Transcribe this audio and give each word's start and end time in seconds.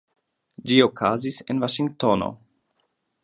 Ĝi 0.69 0.77
okazis 0.85 1.37
en 1.55 1.63
Vaŝingtono. 1.65 2.31